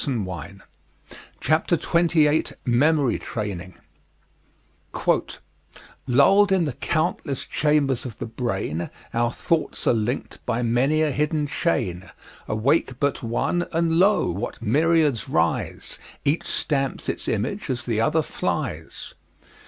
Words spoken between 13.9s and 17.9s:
lo! what myriads rise! Each stamps its image as